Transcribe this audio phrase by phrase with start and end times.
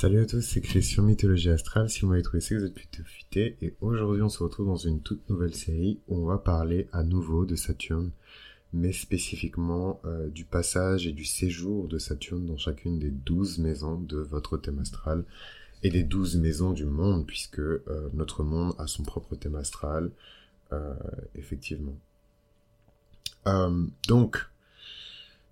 [0.00, 1.90] Salut à tous, c'est Christian Mythologie Astrale.
[1.90, 3.56] Si vous m'avez trouvé, c'est que vous êtes plutôt futé.
[3.60, 7.02] Et aujourd'hui, on se retrouve dans une toute nouvelle série où on va parler à
[7.02, 8.12] nouveau de Saturne,
[8.72, 13.98] mais spécifiquement euh, du passage et du séjour de Saturne dans chacune des douze maisons
[13.98, 15.24] de votre thème astral
[15.82, 17.82] et des douze maisons du monde, puisque euh,
[18.14, 20.12] notre monde a son propre thème astral,
[20.72, 20.94] euh,
[21.34, 21.98] effectivement.
[24.06, 24.46] donc,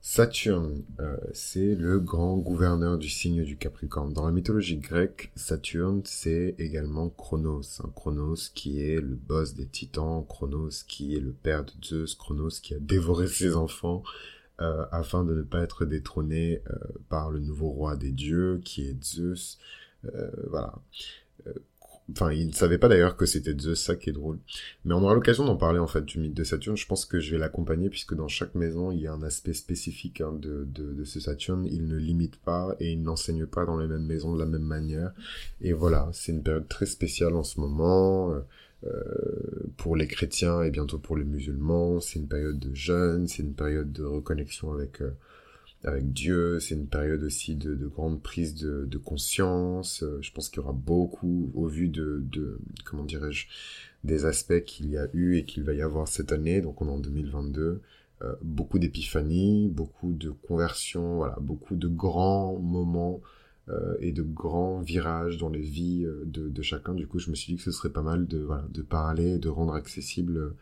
[0.08, 4.12] Saturne, euh, c'est le grand gouverneur du signe du Capricorne.
[4.12, 7.80] Dans la mythologie grecque, Saturne, c'est également Chronos.
[7.80, 7.90] Hein.
[7.96, 12.60] Chronos qui est le boss des titans, Chronos qui est le père de Zeus, Chronos
[12.62, 14.04] qui a dévoré ses enfants
[14.60, 16.76] euh, afin de ne pas être détrôné euh,
[17.08, 19.58] par le nouveau roi des dieux qui est Zeus.
[20.48, 20.72] voilà.
[22.12, 24.38] Enfin, il ne savait pas d'ailleurs que c'était Zeus, ça qui est drôle.
[24.84, 26.76] Mais on aura l'occasion d'en parler en fait du mythe de Saturne.
[26.76, 29.54] Je pense que je vais l'accompagner puisque dans chaque maison il y a un aspect
[29.54, 31.66] spécifique hein, de, de, de, ce Saturne.
[31.66, 34.62] Il ne limite pas et il n'enseigne pas dans les mêmes maisons de la même
[34.62, 35.12] manière.
[35.60, 38.32] Et voilà, c'est une période très spéciale en ce moment.
[38.32, 38.40] Euh,
[38.84, 43.42] euh pour les chrétiens et bientôt pour les musulmans, c'est une période de jeûne, c'est
[43.42, 45.10] une période de reconnexion avec euh,
[45.86, 46.60] avec Dieu.
[46.60, 50.02] C'est une période aussi de, de grande prise de, conscience.
[50.02, 52.24] Euh, je pense qu'il y aura beaucoup, au vu de,
[52.84, 53.46] comment dirais-je,
[54.04, 56.60] des aspects qu'il y a eu et qu'il va y avoir cette année.
[56.60, 57.80] Donc on est en 2022.
[58.22, 63.20] Euh, beaucoup d'épiphanies, beaucoup de conversions, voilà, beaucoup de grands moments
[63.68, 66.94] euh, et de grands virages dans les vies de, chacun.
[66.94, 69.74] Du coup, je me suis dit que ce serait pas mal de, parler, de rendre
[69.74, 70.54] accessible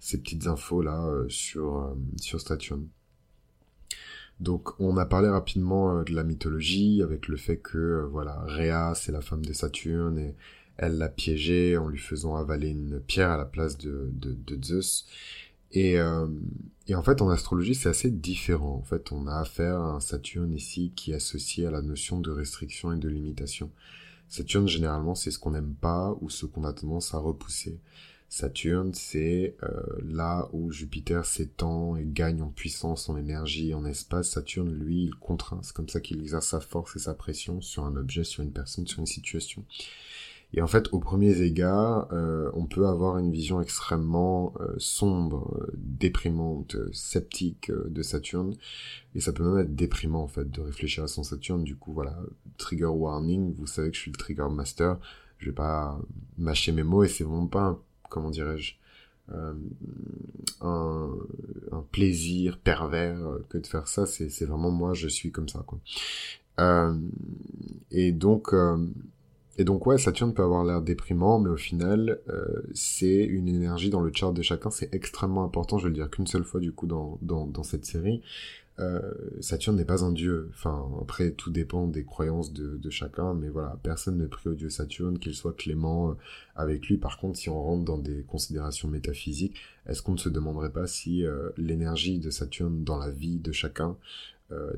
[0.00, 2.38] ces petites infos là sur sur.
[4.40, 8.40] Donc on a parlé rapidement euh, de la mythologie avec le fait que euh, voilà
[8.46, 10.34] Rhea c'est la femme de Saturne et
[10.76, 14.12] elle l'a piégé en lui faisant avaler une pierre à la place de,
[14.62, 15.06] Zeus.
[15.72, 16.28] Et, euh,
[16.86, 18.76] et en fait en astrologie c'est assez différent.
[18.76, 22.20] En fait on a affaire à un Saturne ici qui est associé à la notion
[22.20, 23.72] de restriction et de limitation.
[24.28, 27.80] Saturne généralement c'est ce qu'on n'aime pas ou ce qu'on a tendance à repousser.
[28.28, 34.30] Saturne, c'est euh, là où Jupiter s'étend et gagne en puissance, en énergie, en espace.
[34.30, 35.60] Saturne, lui, il contraint.
[35.62, 38.52] C'est comme ça qu'il exerce sa force et sa pression sur un objet, sur une
[38.52, 39.64] personne, sur une situation.
[40.54, 45.66] Et en fait, au premier égard, euh, on peut avoir une vision extrêmement euh, sombre,
[45.74, 48.54] déprimante, sceptique de Saturne,
[49.14, 51.64] et ça peut même être déprimant en fait de réfléchir à son Saturne.
[51.64, 52.18] Du coup, voilà,
[52.56, 53.54] trigger warning.
[53.54, 54.98] Vous savez que je suis le trigger master.
[55.38, 56.00] Je vais pas
[56.36, 57.78] mâcher mes mots et c'est vraiment pas un
[58.08, 58.74] comment dirais-je,
[59.32, 59.52] euh,
[60.60, 61.14] un,
[61.92, 64.06] plaisir pervers que de faire ça.
[64.06, 65.78] C'est vraiment moi, je suis comme ça, quoi.
[66.60, 66.94] Euh,
[67.90, 68.86] et donc, euh,
[69.58, 72.20] et donc ouais, Saturne peut avoir l'air déprimant, mais au final,
[72.74, 74.70] c'est une énergie dans le chart de chacun.
[74.70, 75.78] C'est extrêmement important.
[75.78, 78.22] Je vais le dire qu'une seule fois du coup dans, dans cette série.
[78.80, 79.00] Euh,
[79.40, 80.50] Saturne n'est pas un dieu.
[80.54, 84.70] Enfin, après, tout dépend des croyances de, chacun, mais voilà, personne ne prie au dieu
[84.70, 86.14] Saturne, qu'il soit clément euh,
[86.54, 86.96] avec lui.
[86.96, 89.56] Par contre, si on rentre dans des considérations métaphysiques,
[89.86, 93.52] est-ce qu'on ne se demanderait pas si euh, l'énergie de Saturne dans la vie de
[93.52, 93.96] chacun,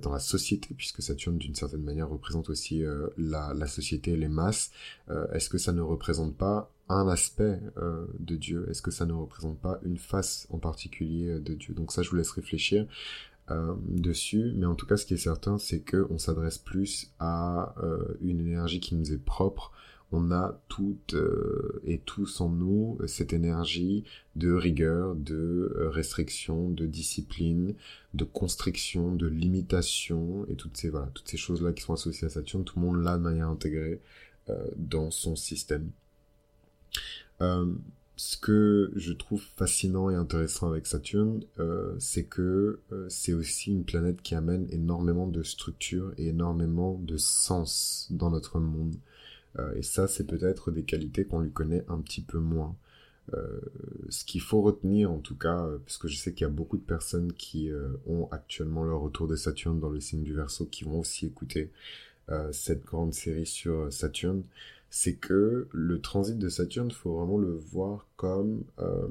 [0.02, 2.82] dans la société, puisque Saturne d'une certaine manière représente aussi
[3.16, 4.72] la, société les masses,
[5.32, 7.60] est-ce que ça ne représente pas un aspect
[8.18, 8.66] de Dieu?
[8.68, 11.72] Est-ce que ça ne représente pas une face en particulier de Dieu?
[11.72, 12.88] Donc ça, je vous laisse réfléchir.
[13.50, 17.12] Euh, dessus, mais en tout cas ce qui est certain c'est que on s'adresse plus
[17.18, 19.72] à euh, une énergie qui nous est propre.
[20.12, 24.04] On a toutes euh, et tous en nous cette énergie
[24.36, 27.74] de rigueur, de restriction, de discipline,
[28.14, 32.26] de constriction, de limitation et toutes ces voilà toutes ces choses là qui sont associées
[32.26, 34.00] à Saturne, tout le monde l'a de manière intégrée
[34.76, 35.90] dans son système
[38.20, 43.70] ce que je trouve fascinant et intéressant avec Saturne, euh, c'est que euh, c'est aussi
[43.70, 48.94] une planète qui amène énormément de structure et énormément de sens dans notre monde.
[49.58, 52.76] Euh, et ça, c'est peut-être des qualités qu'on lui connaît un petit peu moins.
[54.10, 56.76] ce qu'il faut retenir, en tout cas, parce que je sais qu'il y a beaucoup
[56.76, 57.70] de personnes qui
[58.06, 61.70] ont actuellement leur retour de Saturne dans le signe du Verseau, qui vont aussi écouter
[62.50, 64.42] cette grande série sur Saturne
[64.90, 69.06] c'est que le transit de Saturne, faut vraiment le voir comme euh,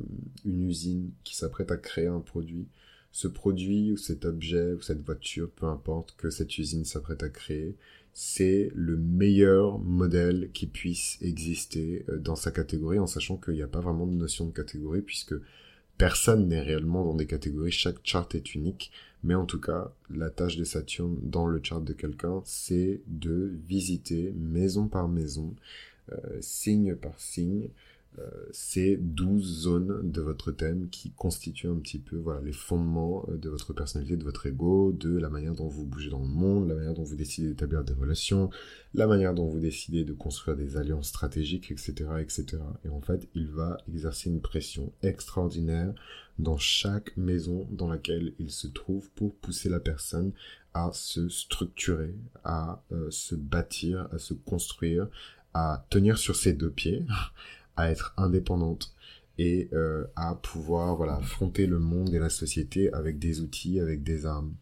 [0.46, 2.68] une usine qui s'apprête à créer un produit.
[3.12, 7.30] Ce produit ou cet objet ou cette voiture, peu importe que cette usine s'apprête à
[7.30, 7.76] créer,
[8.14, 13.62] c'est le meilleur modèle qui puisse exister euh, dans sa catégorie en sachant qu'il n'y
[13.62, 15.36] a pas vraiment de notion de catégorie puisque
[15.98, 18.92] personne n'est réellement dans des catégories, chaque chart est unique,
[19.24, 23.54] mais en tout cas, la tâche de Saturne dans le chart de quelqu'un, c'est de
[23.68, 25.54] visiter maison par maison,
[26.12, 27.69] euh, signe par signe,
[28.52, 33.38] ces douze zones de votre thème qui constituent un petit peu voilà, les fondements euh,
[33.38, 36.68] de votre personnalité, de votre ego, de la manière dont vous bougez dans le monde,
[36.68, 38.50] la manière dont vous décidez d'établir des relations,
[38.94, 42.58] la manière dont vous décidez de construire des alliances stratégiques, etc., etc.
[42.84, 45.94] Et en fait, il va exercer une pression extraordinaire
[46.40, 50.32] dans chaque maison dans laquelle il se trouve pour pousser la personne
[50.74, 55.08] à se structurer, à euh, se bâtir, à se construire,
[55.54, 57.06] à tenir sur ses deux pieds,
[57.80, 58.94] à être indépendante
[59.38, 64.26] et euh, à pouvoir affronter le monde et la société avec des outils, avec des
[64.26, 64.54] armes.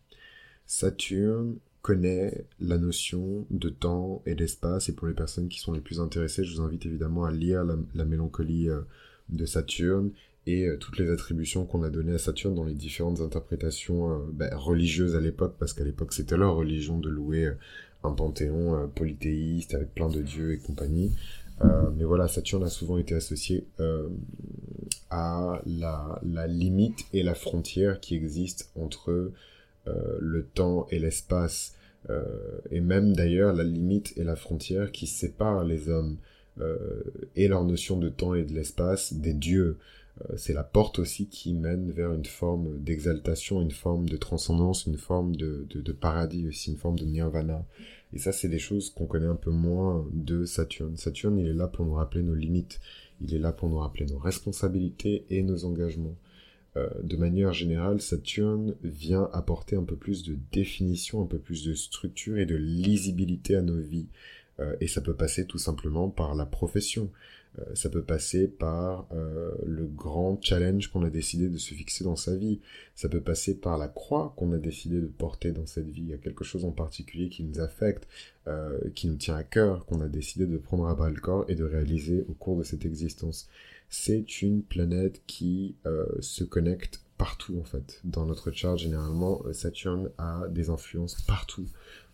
[0.68, 5.81] Saturne connaît la notion de temps et d'espace et pour les personnes qui sont les
[5.81, 8.81] plus intéressées, je vous invite évidemment à lire la, mélancolie euh,
[9.30, 10.12] de Saturne
[10.46, 14.54] et euh, toutes les attributions qu'on a données à Saturne dans les différentes interprétations ben,
[14.54, 17.52] religieuses à l'époque, parce qu'à l'époque c'était leur religion de louer
[18.04, 21.14] un panthéon polythéiste avec plein de dieux et compagnie.
[21.63, 24.09] Euh, mais voilà, Saturne a souvent été associé euh,
[25.09, 29.31] à la, la, limite et la frontière qui existe entre
[29.88, 31.74] euh, le temps et l'espace,
[32.71, 36.15] et même d'ailleurs la limite et la frontière qui séparent les hommes
[37.36, 39.77] et leur notion de temps et de l'espace des dieux.
[40.38, 44.98] C'est la porte aussi qui mène vers une forme d'exaltation, une forme de transcendance, une
[44.98, 47.65] forme de, de paradis aussi, une forme de nirvana.
[48.13, 50.95] Et ça, c'est des choses qu'on connaît un peu moins de Saturne.
[50.98, 52.80] Saturne, il est là pour nous rappeler nos limites.
[53.21, 56.15] Il est là pour nous rappeler nos responsabilités et nos engagements.
[56.77, 61.65] Euh, de manière générale, Saturne vient apporter un peu plus de définition, un peu plus
[61.65, 64.07] de structure et de lisibilité à nos vies.
[64.59, 67.12] Euh, et ça peut passer tout simplement par la profession.
[67.59, 72.04] Euh, ça peut passer par euh, le grand challenge qu'on a décidé de se fixer
[72.04, 72.59] dans sa vie.
[72.95, 76.04] Ça peut passer par la croix qu'on a décidé de porter dans cette vie.
[76.04, 78.07] Il y a quelque chose en particulier qui nous affecte,
[78.48, 81.45] euh, qui nous tient à cœur, qu'on a décidé de prendre à bras le corps
[81.48, 83.50] et de réaliser au cours de cette existence.
[83.89, 85.75] C'est une planète qui
[86.19, 88.01] se connecte partout en fait.
[88.04, 91.69] Dans notre chart, généralement, Saturne a des influences partout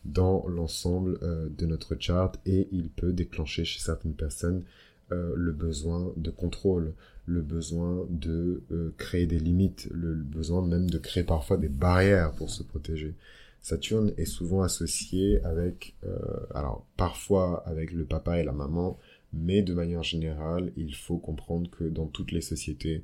[0.06, 1.18] dans l'ensemble
[1.50, 4.64] de notre chart et il peut déclencher chez certaines personnes
[5.12, 6.94] euh, le besoin de contrôle,
[7.26, 12.32] le besoin de euh, créer des limites, le, besoin même de créer parfois des barrières
[12.34, 13.16] pour se protéger.
[13.62, 16.18] Saturne est souvent associé avec, euh,
[16.54, 19.00] alors parfois avec le papa et la maman,
[19.34, 23.04] mais de manière générale, il faut comprendre que dans toutes les sociétés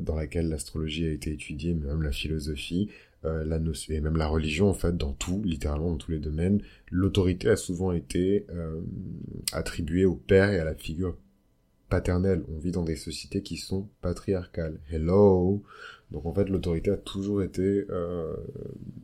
[0.00, 2.88] dans lesquelles l'astrologie a été étudiée, même la philosophie,
[3.22, 6.62] la notion, et même la religion, en fait, dans tout, littéralement dans tous les domaines,
[6.90, 8.46] l'autorité a souvent été
[9.52, 11.16] attribuée au père et à la figure
[11.88, 12.42] paternelle.
[12.48, 14.80] On vit dans des sociétés qui sont patriarcales.
[14.90, 15.62] Hello?
[16.10, 18.34] Donc en fait, l'autorité a toujours été euh,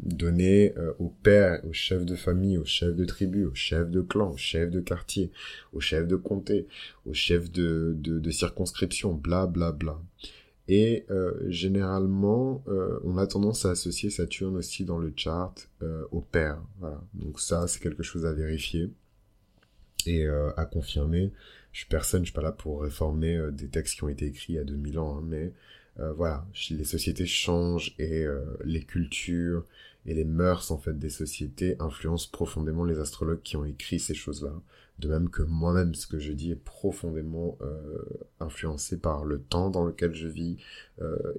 [0.02, 4.00] donnée euh, au père, au chef de famille, au chef de tribu, au chef de
[4.00, 5.30] clan, au chef de quartier,
[5.72, 6.66] au chef de comté,
[7.04, 10.00] au chef de, de, circonscription, bla bla bla.
[10.68, 12.64] Et euh, généralement,
[13.04, 15.70] on a tendance à associer Saturne aussi dans le chart
[16.10, 16.60] au père.
[16.80, 17.00] Voilà.
[17.14, 18.90] Donc ça, c'est quelque chose à vérifier
[20.06, 21.30] et à confirmer
[21.76, 24.24] je suis personne, je suis pas là pour réformer euh, des textes qui ont été
[24.24, 25.52] écrits il y a 2000 ans, hein, mais
[26.00, 29.64] euh, voilà, les sociétés changent et euh, les cultures
[30.04, 34.14] et les mœurs en fait des sociétés influencent profondément les astrologues qui ont écrit ces
[34.14, 34.52] choses-là.
[34.98, 37.58] De même que moi-même, ce que je dis est profondément
[38.40, 40.56] influencé par le temps dans lequel je vis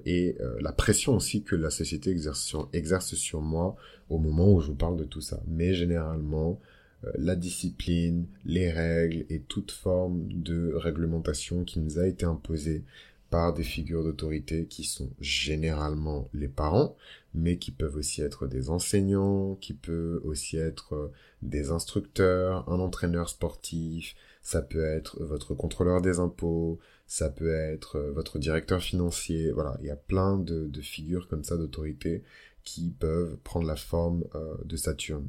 [0.04, 3.74] et la pression aussi que la société exerce sur, exerce sur moi
[4.10, 5.42] au moment où je vous parle de tout ça.
[5.48, 6.60] Mais généralement,
[7.04, 12.84] euh, la discipline, les règles et toute forme de réglementation qui nous a été imposée
[13.30, 16.96] par des figures d'autorité qui sont généralement les parents,
[17.34, 22.80] mais qui peuvent aussi être des enseignants, qui peuvent aussi être euh, des instructeurs, un
[22.80, 28.80] entraîneur sportif, ça peut être votre contrôleur des impôts, ça peut être euh, votre directeur
[28.80, 32.22] financier, voilà, il y a plein de, figures comme ça d'autorité
[32.64, 34.24] qui peuvent prendre la forme
[34.64, 35.28] de Saturne.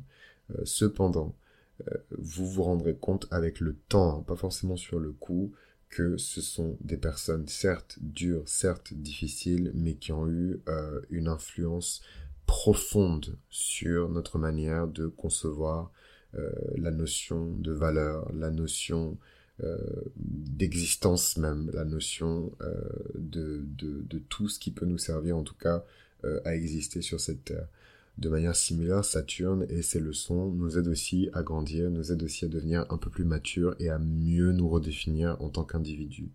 [0.64, 1.34] cependant,
[1.88, 5.54] euh, vous vous rendrez compte avec le temps, pas forcément sur le coup,
[5.90, 11.28] que ce sont des personnes certes dures, certes difficiles, mais qui ont eu euh, une
[11.28, 12.02] influence
[12.46, 15.92] profonde sur notre manière de concevoir
[16.36, 19.18] euh, la notion de valeur, la notion
[20.16, 22.54] d'existence même, la notion
[23.14, 23.66] de,
[24.30, 25.84] tout ce qui peut nous servir en tout cas
[26.46, 27.68] à exister sur cette terre.
[28.20, 32.44] De manière similaire, Saturne et ses leçons nous aident aussi à grandir, nous aident aussi
[32.44, 36.30] à devenir un peu plus matures et à mieux nous redéfinir en tant qu'individu.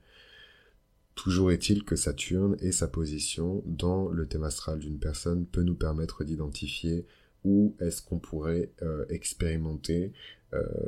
[1.14, 5.74] Toujours est-il que Saturne et sa position dans le thème astral d'une personne peut nous
[5.74, 7.04] permettre d'identifier
[7.44, 10.12] où est-ce qu'on pourrait euh, expérimenter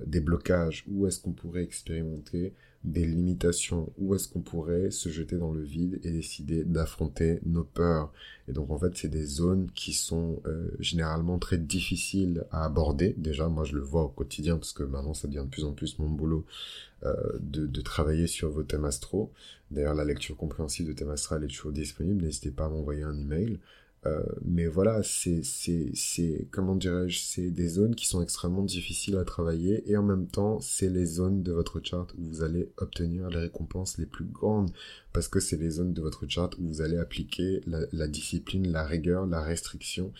[0.07, 2.55] des blocages, où est-ce qu'on pourrait expérimenter
[2.87, 7.64] des limitations, où est-ce qu'on pourrait se jeter dans le vide et décider d'affronter nos
[7.64, 8.12] peurs?
[8.49, 13.14] Et donc en fait c'est des zones qui sont euh, généralement très difficiles à aborder.
[13.19, 15.73] Déjà moi je le vois au quotidien parce que maintenant ça devient de plus en
[15.73, 16.47] plus mon boulot
[17.05, 19.33] euh, de, travailler sur vos thèmes astro.
[19.73, 23.19] D'ailleurs la lecture compréhensive de thème astral est toujours disponible, n'hésitez pas à m'envoyer un
[23.19, 23.59] email.
[24.07, 29.25] Euh, mais voilà, c'est, c'est, comment dirais-je, c'est des zones qui sont extrêmement difficiles à
[29.25, 33.29] travailler et en même temps, c'est les zones de votre chart où vous allez obtenir
[33.31, 34.71] les récompenses les plus grandes
[35.13, 38.85] parce que c'est les zones de votre chart où vous allez appliquer la, discipline, la
[38.85, 40.13] rigueur, la restriction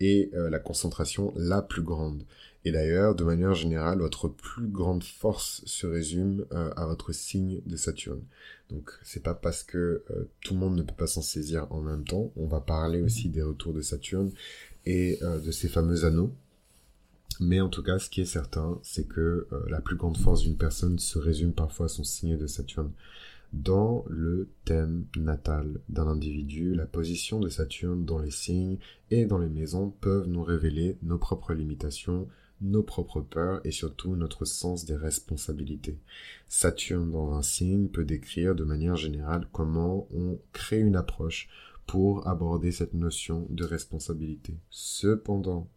[0.00, 2.24] et euh, la concentration la plus grande.
[2.66, 7.60] Et d'ailleurs, de manière générale, votre plus grande force se résume euh, à votre signe
[7.66, 8.22] de Saturne.
[8.70, 11.82] Donc, c'est pas parce que euh, tout le monde ne peut pas s'en saisir en
[11.82, 12.32] même temps.
[12.36, 14.32] On va parler aussi des retours de Saturne
[14.86, 16.32] et euh, de ces fameux anneaux.
[17.40, 20.56] Mais en tout cas, ce qui est certain, c'est que la plus grande force d'une
[20.56, 22.92] personne se résume parfois à son signe de Saturne.
[23.62, 28.78] Dans le thème natal d'un individu, la position de Saturne dans les signes
[29.12, 32.26] et dans les maisons peuvent nous révéler nos propres limitations,
[32.60, 36.00] nos propres peurs et surtout notre sens des responsabilités.
[36.48, 41.48] Saturne dans un signe peut décrire de manière générale comment on crée une approche
[41.86, 44.56] pour aborder cette notion de responsabilité.
[44.70, 45.68] Cependant,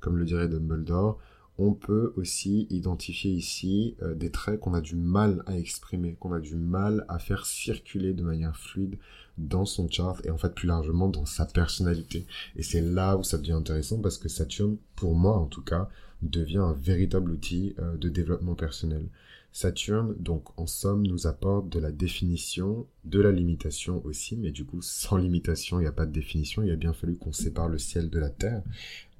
[0.00, 1.18] comme le dirait Dumbledore,
[1.58, 6.32] on peut aussi identifier ici euh, des traits qu'on a du mal à exprimer, qu'on
[6.32, 8.98] a du mal à faire circuler de manière fluide
[9.38, 12.26] dans son chart et en fait plus largement dans sa personnalité.
[12.56, 15.88] Et c'est là où ça devient intéressant parce que Saturne, pour moi en tout cas,
[16.22, 19.08] devient un véritable outil euh, de développement personnel.
[19.52, 24.64] Saturne, donc en somme, nous apporte de la définition, de la limitation aussi, mais du
[24.64, 27.68] coup, sans limitation, il n'y a pas de définition, il a bien fallu qu'on sépare
[27.68, 28.62] le ciel de la terre,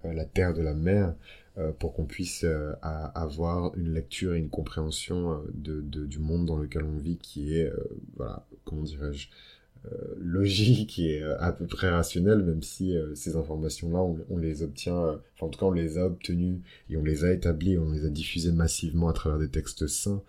[0.07, 1.15] euh, la terre de la mer,
[1.79, 2.47] pour qu'on puisse
[2.83, 7.71] avoir une lecture et une compréhension de, du monde dans lequel on vit qui est,
[8.17, 9.29] voilà, comment dirais-je,
[9.91, 14.63] euh, logique et euh, à peu près rationnel, même si euh, ces informations-là, on, les
[14.63, 18.05] obtient, en tout cas on les a obtenues et on les a établies, on les
[18.05, 20.23] a diffusées massivement à travers des textes sains.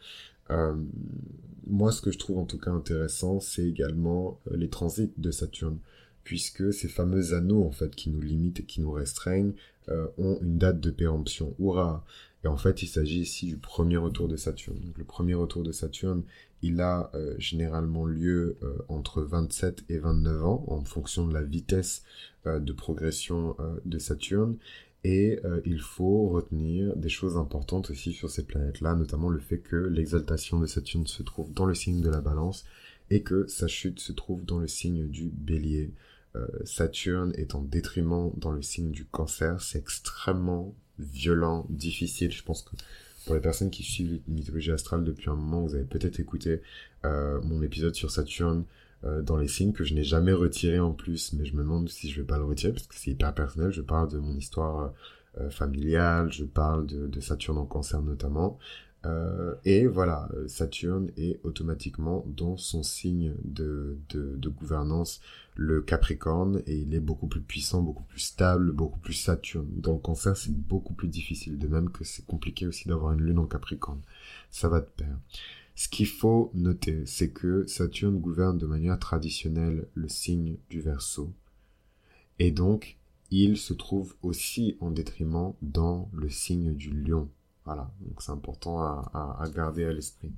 [1.67, 5.77] moi, ce que je trouve en tout cas intéressant, c'est également les transits de Saturne,
[6.23, 9.53] puisque ces fameux anneaux en fait qui nous limitent et qui nous restreignent
[10.17, 11.53] ont une date de péremption.
[11.59, 12.05] Hurrah
[12.45, 14.79] Et en fait, il s'agit ici du premier retour de Saturne.
[14.95, 16.23] Le premier retour de Saturne,
[16.63, 21.43] il a euh, généralement lieu euh, entre 27 et 29 ans en fonction de la
[21.43, 22.03] vitesse
[22.47, 24.55] euh, de progression de Saturne.
[25.05, 29.75] Et il faut retenir des choses importantes aussi sur ces planètes-là, notamment le fait que
[29.75, 32.63] l'exaltation de Saturne se trouve dans le signe de la balance
[33.09, 35.91] et que sa chute se trouve dans le signe du bélier.
[36.65, 42.31] Saturne est en détriment dans le signe du cancer, c'est extrêmement violent, difficile.
[42.31, 42.75] Je pense que
[43.25, 46.61] pour les personnes qui suivent la mythologie astrale depuis un moment, vous avez peut-être écouté
[47.05, 48.65] euh, mon épisode sur Saturne
[49.05, 51.89] euh, dans les signes que je n'ai jamais retiré en plus, mais je me demande
[51.89, 53.71] si je vais pas le retirer parce que c'est hyper personnel.
[53.71, 54.89] Je parle de mon histoire euh,
[55.49, 58.59] familiale, je parle de, de, Saturne en cancer notamment.
[59.05, 65.19] Euh, et voilà, Saturne est automatiquement dans son signe de, de, de, gouvernance,
[65.55, 69.67] le Capricorne, et il est beaucoup plus puissant, beaucoup plus stable, beaucoup plus Saturne.
[69.75, 73.21] Dans le cancer, c'est beaucoup plus difficile, de même que c'est compliqué aussi d'avoir une
[73.21, 74.01] lune en Capricorne.
[74.51, 75.17] Ça va de pair.
[75.75, 81.33] Ce qu'il faut noter, c'est que Saturne gouverne de manière traditionnelle le signe du Verseau.
[82.39, 82.97] Et donc,
[83.41, 87.29] il se trouve aussi en détriment dans le signe du Lion.
[87.65, 90.31] Voilà, donc c'est important à, garder à l'esprit.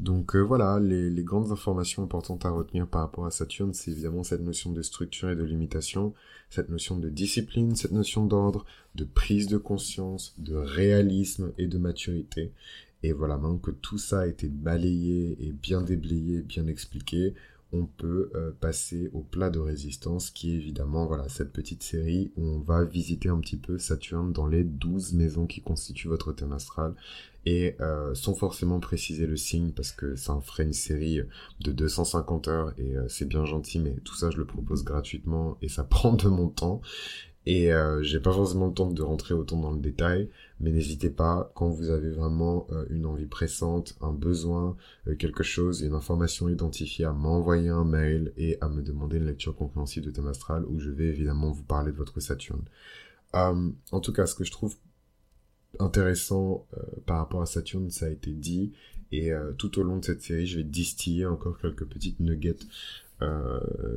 [0.00, 3.92] Donc euh, voilà, les, les, grandes informations importantes à retenir par rapport à Saturne, c'est
[3.92, 6.12] évidemment cette notion de structure et de limitation,
[6.48, 8.64] cette notion de discipline, cette notion d'ordre,
[8.96, 12.52] de prise de conscience, de réalisme et de maturité.
[13.02, 17.34] Et voilà, maintenant que tout ça a été balayé et bien déblayé, bien expliqué,
[17.72, 22.32] on peut euh, passer au plat de résistance qui est évidemment voilà cette petite série
[22.36, 26.32] où on va visiter un petit peu Saturne dans les 12 maisons qui constituent votre
[26.32, 26.94] thème astral.
[27.46, 31.22] Et euh, sans forcément préciser le signe parce que ça en ferait une série
[31.60, 35.56] de 250 heures et euh, c'est bien gentil mais tout ça je le propose gratuitement
[35.62, 36.82] et ça prend de mon temps
[37.46, 40.28] et euh, j'ai pas forcément le temps de rentrer autant dans le détail,
[40.60, 45.42] mais n'hésitez pas quand vous avez vraiment euh, une envie pressante, un besoin, euh, quelque
[45.42, 50.04] chose, une information identifiée, à m'envoyer un mail et à me demander une lecture compréhensive
[50.04, 52.64] de thème astral où je vais évidemment vous parler de votre Saturne.
[53.32, 54.76] en tout cas, ce que je trouve
[55.78, 56.66] intéressant
[57.06, 58.72] par rapport à Saturne, ça a été dit,
[59.12, 62.66] et tout au long de cette série, je vais distiller encore quelques petites nuggets,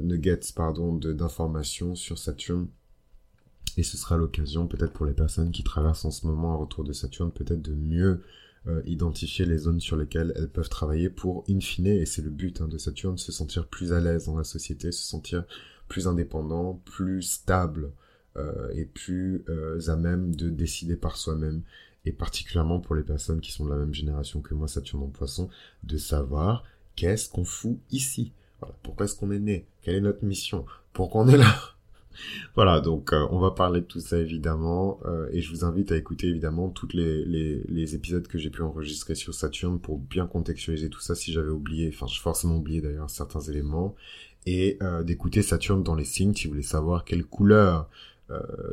[0.01, 2.67] nuggets pardon, d'informations sur Saturne
[3.77, 6.83] Et ce sera l'occasion peut-être pour les personnes qui traversent en ce moment un retour
[6.83, 8.21] de Saturne, peut-être de mieux
[8.67, 12.29] euh, identifier les zones sur lesquelles elles peuvent travailler pour, in fine, et c'est le
[12.29, 15.43] but hein, de Saturne, se sentir plus à l'aise dans la société, se sentir
[15.87, 17.91] plus indépendant, plus stable
[18.37, 21.63] euh, et plus euh, à même de décider par soi-même.
[22.05, 25.07] Et particulièrement pour les personnes qui sont de la même génération que moi, Saturne en
[25.07, 25.49] poisson,
[25.83, 26.63] de savoir
[26.95, 28.33] qu'est-ce qu'on fout ici.
[28.59, 29.67] Voilà, pourquoi est-ce qu'on est né?
[29.81, 30.65] Quelle est notre mission?
[30.93, 31.72] Pourquoi on est là?
[32.55, 35.91] Voilà, donc euh, on va parler de tout ça évidemment, euh, et je vous invite
[35.91, 40.89] à écouter évidemment tous les, épisodes que j'ai pu enregistrer sur Saturne pour bien contextualiser
[40.89, 43.95] tout ça si j'avais oublié, enfin j'ai forcément oublié d'ailleurs certains éléments,
[44.45, 47.89] et euh, d'écouter Saturne dans les signes si vous voulez savoir quelle couleur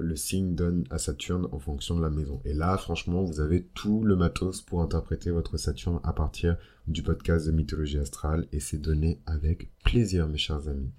[0.01, 2.41] le signe donne à Saturne en fonction de la maison.
[2.47, 6.57] Et là, franchement, vous avez tout le matos pour interpréter votre Saturne à partir
[6.87, 10.93] du podcast de mythologie astrale, et c'est donné avec plaisir mes chers amis.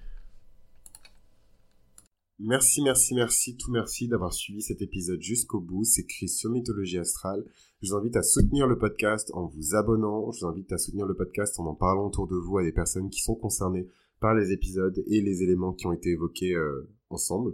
[2.44, 5.84] Merci, merci, merci, tout merci d'avoir suivi cet épisode jusqu'au bout.
[5.84, 7.46] C'est écrit sur Mythologie Astrale.
[7.84, 10.32] Je vous invite à soutenir le podcast en vous abonnant.
[10.32, 12.72] Je vous invite à soutenir le podcast en en parlant autour de vous à des
[12.72, 13.88] personnes qui sont concernées
[14.20, 17.54] par les épisodes et les éléments qui ont été évoqués euh, ensemble.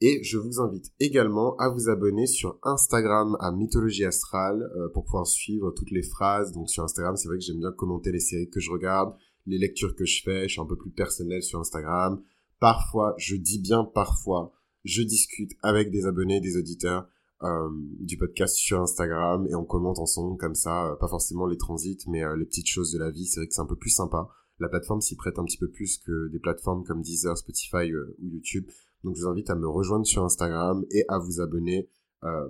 [0.00, 5.02] Et je vous invite également à vous abonner sur Instagram à Mythologie Astrale euh, pour
[5.02, 6.52] pouvoir suivre toutes les phrases.
[6.52, 9.16] Donc sur Instagram, c'est vrai que j'aime bien commenter les séries que je regarde,
[9.46, 10.42] les lectures que je fais.
[10.46, 12.22] Je suis un peu plus personnel sur Instagram
[12.60, 14.52] parfois, je dis bien parfois,
[14.84, 17.08] je discute avec des abonnés, des auditeurs
[17.44, 21.56] euh, du podcast sur Instagram et on commente ensemble comme ça, euh, pas forcément les
[21.56, 23.26] transits, mais euh, les petites choses de la vie.
[23.26, 24.28] C'est vrai que c'est un peu plus sympa.
[24.58, 28.26] La plateforme s'y prête un petit peu plus que des plateformes comme Deezer, Spotify ou
[28.28, 28.66] YouTube.
[29.04, 31.88] Donc je vous invite à me rejoindre sur Instagram et à vous abonner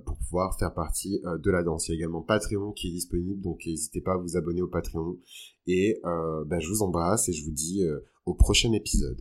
[0.07, 1.87] pour pouvoir faire partie de la danse.
[1.87, 4.69] Il y a également Patreon qui est disponible, donc n'hésitez pas à vous abonner au
[4.69, 5.19] Patreon.
[5.67, 7.85] Et ben, je vous embrasse et je vous dis
[8.25, 9.21] au prochain épisode.